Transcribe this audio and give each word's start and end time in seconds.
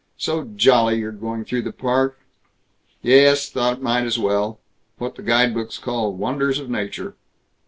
"So 0.17 0.45
jolly 0.55 0.97
you're 0.97 1.11
going 1.11 1.45
through 1.45 1.61
the 1.61 1.71
Park." 1.71 2.17
"Yes, 3.03 3.51
thought 3.51 3.83
might 3.83 4.03
as 4.03 4.17
well. 4.17 4.59
What 4.97 5.13
the 5.13 5.21
guide 5.21 5.53
books 5.53 5.77
call 5.77 6.11
'Wonders 6.11 6.57
of 6.57 6.71
Nature.' 6.71 7.13